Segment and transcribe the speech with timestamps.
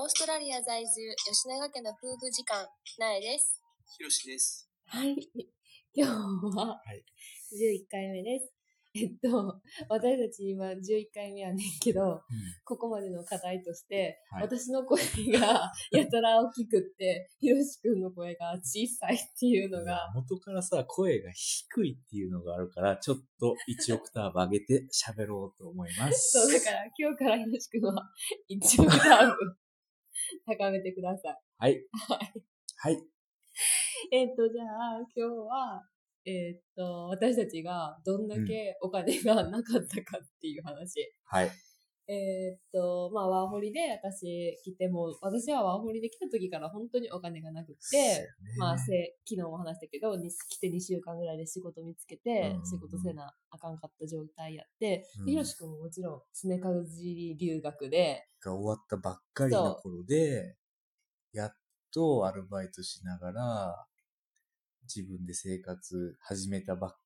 [0.00, 2.56] オーストラリア在住、吉永家の夫婦時間、
[2.98, 3.60] なえです。
[3.98, 4.66] ひろしです。
[4.86, 5.14] はい。
[5.92, 7.04] 今日ははい、
[7.52, 8.50] 11回目です。
[8.94, 9.60] えっと、
[9.90, 12.22] 私たち今11回目やねんけど、
[12.64, 15.02] ここまでの課題として、はい私の声
[15.38, 26.30] が やたら大きくって、ひろしくんの声が小さいっていうのが、元からさ、声が低いっていうのがあるから、ちょっと1オクターブ上げて喋ろうと思います。
[26.40, 28.10] そう、だから今日からひろしくんは
[28.48, 29.56] 一応多分
[30.46, 31.38] 高めてください。
[31.58, 31.84] はい。
[31.92, 32.42] はい。
[32.76, 33.02] はい。
[34.12, 35.82] えっと、じゃあ、今日は、
[36.24, 41.12] えっと、私たちがどんだけお金がなかったかっていう話。
[41.24, 41.50] はい。
[42.12, 48.28] えっと、まあ、ワーホリで私来ても、私はワーホリで来た時から本当にお金がなくって、
[48.58, 55.24] まあ、せ昨日も話したけど、に来て2週間ぐらいで仕事見つけてうん、仕事せなあかんかった状態やって、うん。
[55.26, 60.56] でひろしくんももちろん、すねかじり留学で、が終わったばっかりの頃で、
[61.32, 61.52] やっ
[61.92, 63.86] とアルバイトしながら、
[64.92, 66.96] 自分で生活始めたばっ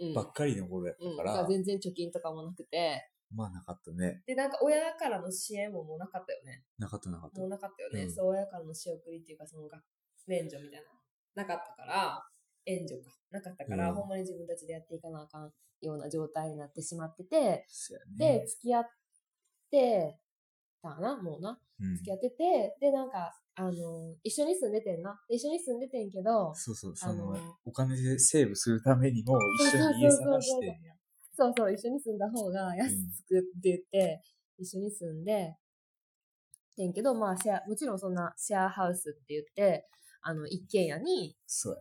[0.00, 0.14] うん。
[0.14, 4.22] ばっかりの頃やっうん、たから、全然貯金とかもなくて、まあなかったね。
[4.26, 6.64] で、なんか親からの支援ももうなかったよね。
[6.78, 7.48] なかったなかったもう。
[7.48, 8.04] なかったよね。
[8.04, 9.82] うんそう、親からの仕送りっていうか、その学
[10.26, 11.00] 免除みたいなの
[11.34, 12.22] なかったから、
[12.66, 13.10] 援助か。
[13.30, 17.64] なかったから、うんほんまに自分たちでやっていかなあかんような状態になってしまってて、ね
[18.16, 18.84] で、付き合っ
[19.70, 20.18] て
[20.82, 21.58] たかな、もうな。
[21.80, 25.18] うん付き合ってて、で、なんか、あの、一緒に住んでてんな。
[25.28, 30.80] 一緒に住んでてんけど、そうそう、あその、のお金でセーブするためにも一緒に家探して。
[31.40, 32.92] そうそう、一緒に住んだ方が安
[33.26, 34.20] くって言って、
[34.58, 35.56] 一緒に住んで、
[36.76, 39.86] てんけど、まあ、シェア、もちろんそんなシェアハウスって言って、
[40.20, 41.34] あの、一軒家に。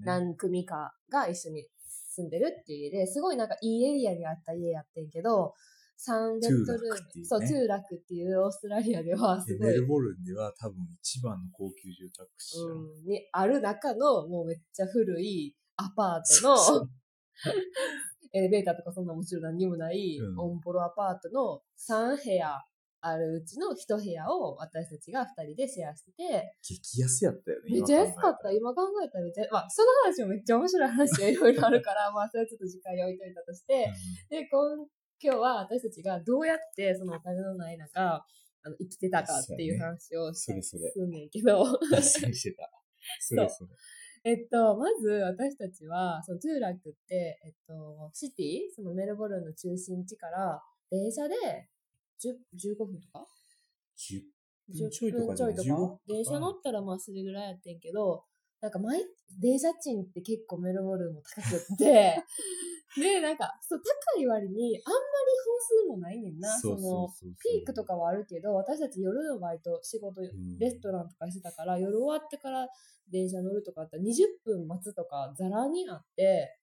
[0.00, 1.66] 何組かが一緒に
[2.14, 2.78] 住んでるっていう。
[2.84, 5.52] 家で、すごいなんかいいエリアにあった家やってんけど、
[5.98, 16.78] 3ベッドルーム、ねそう、トゥーラックっていうオーストラリアではすごい、でメルボルンでは多分一番の高級住宅地うん、にある中のもうめっちゃ古いアパートの、そう
[17.36, 17.54] そう
[18.32, 22.62] エレベーターとかそんなもちろん何にもない、うんオンボロアパートの3部屋
[23.04, 27.72] あるうちの1部屋を私たちが2人でシェアしてて、激安やったよね。
[27.72, 28.52] めっちゃ安かった。
[28.52, 33.92] 今考えたらめっちゃ、まあ、その話もめっちゃ面白い話がいろいろあるから、 まあ、それはちょっと時間に置いといたとして、
[34.30, 34.86] で、今
[35.20, 38.24] 今日は私たちがどうやってそのお金のない中、
[38.64, 42.70] あの生きてたかっていう話をしそれそれすんねんけど、脱線してた。
[43.18, 43.70] それそれ。
[44.24, 51.34] えっと、まず私たちは、そのトゥーラックって、えっと、シティ、そのメルボルンの中心地から、電車で
[52.22, 53.26] 10 15分とか
[53.98, 54.22] ？10
[54.68, 55.98] 分ちょいとか10分ちょいとか。
[56.06, 58.24] 電車乗ったらまあそれぐらいやってんけど、
[58.60, 59.00] なんか毎、
[59.40, 62.22] 電車賃って結構メルボルンも高くって、
[62.96, 63.80] で、なんか、そう、
[64.14, 66.58] 高い割にあんまり本数もないねんな。
[66.58, 67.08] そうの。
[67.42, 72.68] ピークとかはあるけど、私たち夜のバイト、仕事、んレストランとかしてたから、夜終わってから
[73.10, 76.58] 電車乗るとかあったら20分待つとかザラにあって、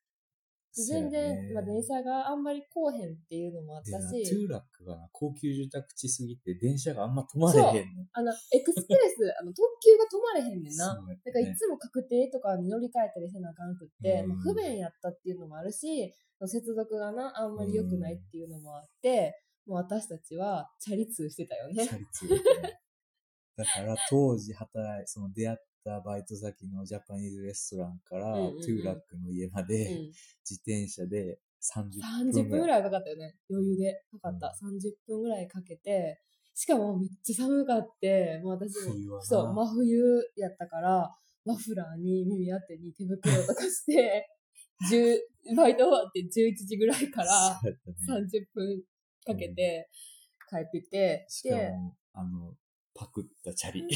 [0.74, 8.06] 全然、まあ電車があんまり来おへんっていうのもあったし、ゥーラックがな高級住宅地すぎて電車があんま止まれへんの。
[8.14, 10.88] あの、エクスプレス、あの、特急が止まれへんねんな。
[10.88, 16.14] だからいつも確定とかに乗り換えたりせなあかんくって、うんまあ、不便やったっていうのもあるし、
[16.46, 21.94] 接続がな、あんまり良くないっていうのもあって、もう私たちはチャリ通してたよねチ。
[21.94, 22.42] ャリ通ね
[23.58, 30.12] だから当時働い、その出会ったバイト先のジャパニーズレストランから、うんうんうんトゥーラックの家まうで、ん。
[30.50, 32.50] 自転車で30 30分ぐらい。
[32.50, 33.36] 分ぐらいかかったよね。
[33.50, 34.04] 余裕で。
[34.12, 34.56] かかった。
[34.62, 36.22] 30分ぐらいかけて、
[36.56, 38.76] しかもめっちゃ寒かって、もう私
[39.08, 44.28] も、そう、真冬やったから、マフラーに耳当てに手袋とかして、
[44.92, 48.84] 10バイト終わって11時ぐらいからそうやったね30分
[49.26, 49.90] かけて
[50.50, 52.56] 帰ってきて、しかで、も、あの、
[52.94, 53.88] パクったチャリ。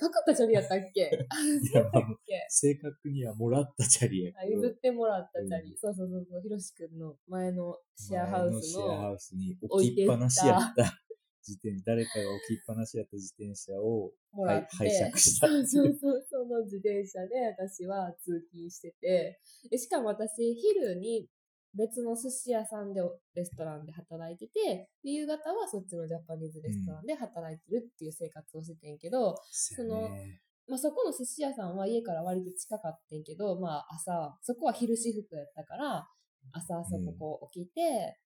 [0.00, 1.00] かかったチャリやったっけ？
[1.72, 2.46] いや、まあだっけ？
[2.48, 5.70] 正確にはもらったチャリやあ譲ってもらったチャリ。
[5.72, 11.02] うんそうそうそうそう、ひろしくんの前のシェアハウス前のシェアハの、ウスに置きっぱなしやった。
[11.48, 15.46] 自転誰かが置きっぱなしやった自転車を拝借した。
[15.46, 19.40] そうそうそう、その自転車で私は通勤してて、
[19.70, 21.28] でしかも私、昼に
[21.76, 23.00] 別の寿司屋さんで
[23.34, 36.08] レストランで働いてて、で夕方はそっちのジャパニーズレストランで働いてるっていう生活をしててんけど、そやねまあ、そこの寿司屋さんは家から割と近かってんけど、まあ朝、そこは昼シフトやったから、
[36.52, 38.18] 朝そここ起きて、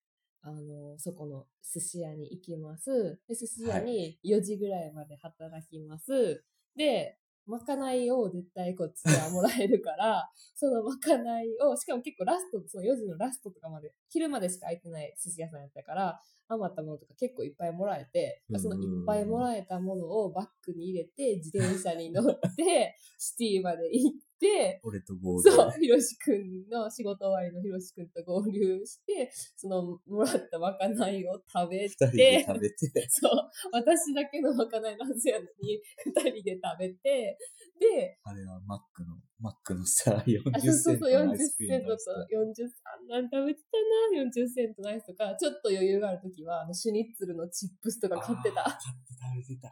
[0.43, 3.21] あの、そこの寿司屋に行きます。
[3.29, 6.43] で、寿司屋に4時ぐらいまで働きます。
[6.77, 18.61] で、まかないを絶対こっちはもらえるから、 そのまかないを、しかも結構ラスト、その4時のラストとかまで、昼までしか空いてない寿司屋さんやったから、余ったものとか結構いっぱいもらえて、うん。
[18.61, 24.30] そのいっぱいもらえたものをバッグに入れて、自転車に乗って、シティまで行って、
[24.83, 25.51] 俺と合流。
[25.51, 37.39] そう、ひろしくんの仕事終わりのひろしくんと合流して、そのもらったまかないを食べ二人でて、食べて、 そう、私だけのまかないのはずやのに、二人で食べて、
[37.79, 43.79] で、あれはマックの、マックのさ、40あ、そうそうそう、セントのア40イスクリームセントと43なん食べてた？
[44.17, 48.63] な、40セントのアイスとか、ちょっと余裕があるときは、あの、シュニッツルのチップスとか買ってた。
[48.63, 48.77] 買っ
[49.07, 49.69] て食べてた。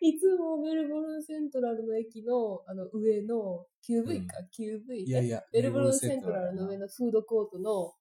[0.00, 7.94] いつもメルボルンセントラルの駅の、あの、上の QV か、QV いやいや、メルボルンセントラルの上のフードコートの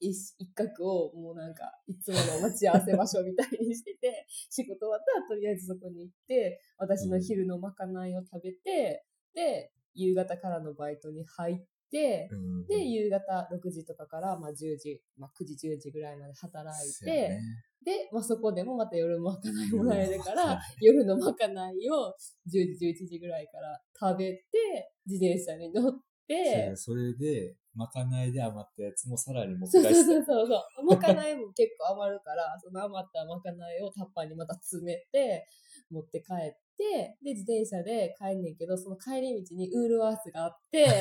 [0.00, 11.56] 一一角をもうなんかいつもの待ち合わせ場所みたいにしてて、 仕事終わったらとりあえずそこに行って、私の昼のまかないを食べて、で、夕方からのバイトに入っ
[11.90, 17.40] て、うんで、夕方6時とかから、まあ、10時、まあ、9時、10時ぐらいまで働いて、ね。
[17.84, 22.14] で、まあ、そこでもまた夜まかないもらえるかうんら、夜のまかないを
[22.46, 24.44] 10時、11時ぐらいから食べて、
[25.06, 25.92] 自転車に乗っ
[26.28, 29.78] てや、それで、まかないで余ったやつもさらに持って。
[29.78, 30.84] そうそう帰してそうそう。
[30.84, 35.46] まかないも結構余るから、その余ったまかないをタッパーにまた詰めて、
[35.90, 40.92] 持って帰って、で、自転車で帰んねんけど、その帰り道にウールワースがあって、で、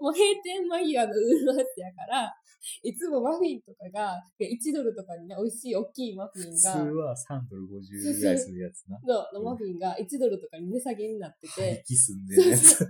[0.00, 0.12] もう。
[0.12, 2.34] 閉店間際のウールワースやから、
[2.82, 6.64] いつもマフィンとかが、1ドルとかにね、美味しい大きいマフィン普通
[6.94, 8.98] が、は3ドル50ぐらいするやつな。
[9.00, 12.86] ののマフィンが1ドルとかに値下げになってて、廃棄すんでるやつ。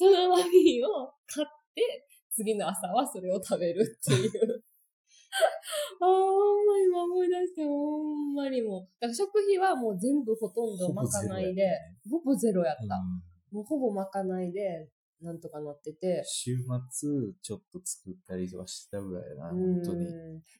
[0.00, 4.30] そのマフィンを買って、次の朝はそれを食べるっていう。
[6.00, 8.88] あー、ほんま今思い出して、ほんまにもう。
[8.98, 11.68] だから食費はもう全部ほとんどまかないで、
[12.10, 12.82] ほぼゼロやった。
[12.82, 14.88] うんもうほぼまかないで、
[15.22, 16.22] なんとかなってて。
[16.24, 17.08] 週末、
[17.42, 20.06] ちょっと作ったりはしたぐらいやな、うん本当に。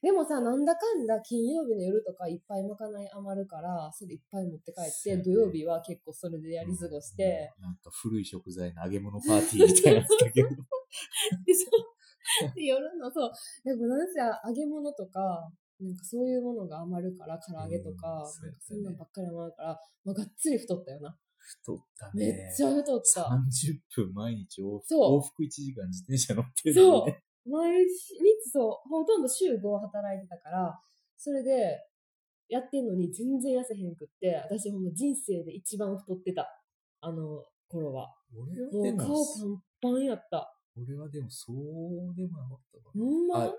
[0.01, 7.63] でもさ、なんだかんだ金曜日の夜とかいっぱいまかない余るから、それいっぱい持って帰って、土曜日は結構それでやり過ごして、うん。
[7.63, 10.49] なんか古い食材の揚げ物パーティーみたいなやつだけど。
[11.45, 11.65] で、そ
[12.51, 12.55] う。
[12.55, 13.31] で、夜の、そう。
[13.63, 21.17] でもなんせ揚げ物とか、なんかそういうものが余るから、唐揚げとか、うんそねそんなんばっかり余るから、まあ、がっつり太ったよな。
[21.59, 22.25] 太ったね。
[22.25, 23.21] めっちゃ太った。
[23.21, 27.23] 30分毎日往復そう往復1時間自転車乗ってるのにね。
[27.45, 27.87] 毎日、
[28.51, 30.79] そう、ほとんど週5働いてたから、
[31.17, 31.79] それで、
[32.49, 36.47] やってんのに全然痩せへんくって、私ほんま人生で一番太ってた。
[36.99, 38.13] あの頃は。
[38.35, 39.07] 俺はでもう顔
[39.47, 40.53] も、パンパンやった。
[40.77, 41.55] 俺はでもそう
[42.15, 43.03] でもなかったかな。
[43.03, 43.45] ほんま？
[43.45, 43.53] あ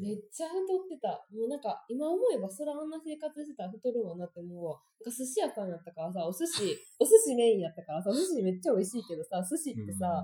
[0.00, 1.26] めっちゃ太ってた。
[1.30, 4.80] もうなんか、今思えばそれあんな生活してたら太るわなって思うわ。
[5.04, 10.22] なんか寿司屋さんやったからさ、お寿司、 お寿司メインやったからさ、お寿司めっちゃ美味しいけどさ、寿司ってさ、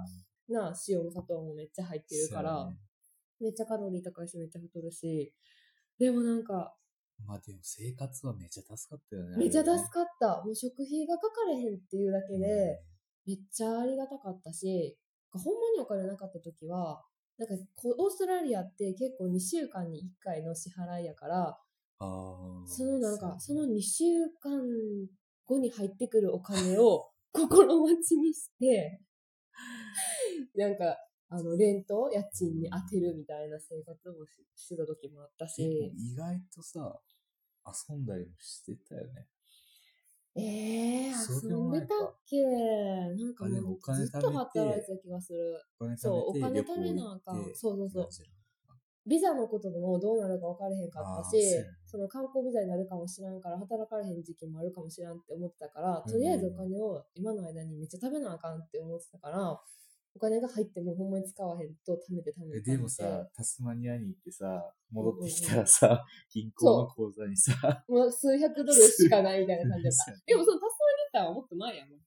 [0.49, 2.69] なあ、塩も砂糖もめっちゃ入ってるから、
[3.38, 5.32] めっちゃカロリー高いしめっちゃ太るし、
[5.99, 6.76] でもなんか、
[7.26, 9.37] まあでも生活はめっちゃ助かったよね。
[9.37, 10.43] めっちゃ助っかった。
[10.43, 12.81] もう食費がかかれへんっていうだけで、
[13.26, 14.99] めっちゃありがたかったし、
[15.31, 17.05] ほんまにお金なかった時は、
[17.40, 17.54] なんか
[17.98, 21.58] オーストラリアって結構2週間に1回の支払いやから。
[22.66, 24.04] そのなんか、そのう2週
[24.42, 24.60] 間
[25.46, 29.00] 後に入ってくるお金を 心待ちにして、
[30.54, 30.96] なんか、
[31.28, 35.62] あの、レント、家賃に当てるみたいな生活もししてた時もあったし、
[35.96, 37.00] 意外とさ、
[37.90, 39.28] 遊んだりもしてたよね。
[40.37, 42.42] ええー、遊んでたっけ？
[42.44, 45.60] なんかももうずっと働いてた気がする。
[45.96, 48.08] そうお金貯めなあかんそうそうそう。
[49.06, 51.42] ビザのこともどうなるか分からへんかったし
[51.87, 59.58] その観光ビザになるかもしらんから、働かれへん時期もあるかもしらんって思ってたから、うんとりあえずお金を今の間にめっちゃ食べなあかんって思ってたから、
[60.14, 62.73] お金が入ってもほんまに使わへんと貯めて貯めえて。
[62.73, 67.55] でもさ、タスマニアに行ってさ、戻ってきたらさ、銀行の口座にさ、
[67.88, 70.12] もう数百ドルしかないみたいな感じだった。
[70.26, 70.79] でもそのタス
[71.14, 72.00] マニアはもっと前やもん。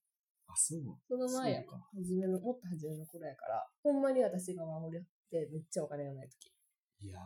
[0.48, 6.52] あ、そうその前やか初めの、もっと初めの頃やから、ほんまに私が守りってめっちゃお金がない時。
[7.02, 7.22] いやー、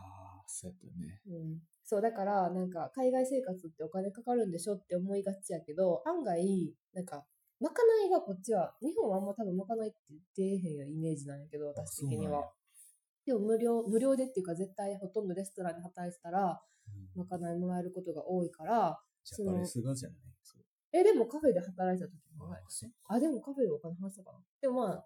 [0.46, 1.22] そうやったね。
[1.26, 1.60] うん。
[1.84, 7.24] そう、だから、なんか、海外生活ってお金かかるんでしょって思いがちやけど、案外、なんか、
[7.60, 9.98] まかないがこっちは、日本はあんま多分まかないって
[10.36, 12.50] 出えへんやイメージなんやけど、私的には。
[13.26, 16.62] でも無料、無料でっていうか絶対ほとんどレストランで働いてたら、
[17.14, 17.22] うん。
[17.22, 18.98] まかないもらえることが多いから、
[20.42, 20.62] そう。
[20.92, 22.46] え、でもカフェで働いてた時も
[23.06, 24.38] ああ、でもカフェでお金払ってたかな。
[24.60, 25.04] でもまあ、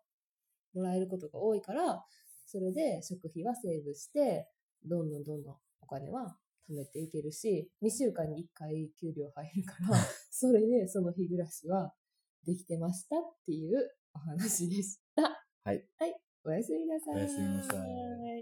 [0.75, 2.05] もらえることが多いから、
[2.47, 4.47] それで食費はセーブして、
[4.85, 6.37] どんどんどんどんお金は
[6.69, 9.97] 貯めていけるし、2週間に1回給料入るから、
[10.31, 11.95] それでその日暮らしは
[12.45, 15.23] できてましたっていうお話でした。
[15.65, 15.85] はい。
[15.99, 16.15] はい。
[16.45, 17.17] おやすみなさい。
[17.17, 18.23] おやすみなさい